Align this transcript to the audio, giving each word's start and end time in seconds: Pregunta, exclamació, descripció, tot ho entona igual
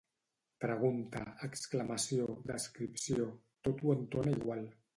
Pregunta, 0.63 1.19
exclamació, 1.47 2.27
descripció, 2.53 3.29
tot 3.69 3.85
ho 3.87 3.95
entona 3.99 4.37
igual 4.39 4.69